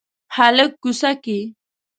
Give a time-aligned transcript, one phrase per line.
[0.35, 1.37] هلک کوڅه کې